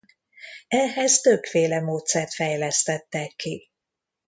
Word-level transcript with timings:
Ehhez 0.67 1.19
többféle 1.21 1.81
módszert 1.81 2.33
fejlesztettek 2.33 3.31
ki. 3.35 3.69